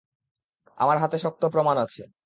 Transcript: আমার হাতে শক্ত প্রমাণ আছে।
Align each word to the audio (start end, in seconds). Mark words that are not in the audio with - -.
আমার 0.77 0.97
হাতে 0.97 1.17
শক্ত 1.17 1.43
প্রমাণ 1.45 1.75
আছে। 1.77 2.01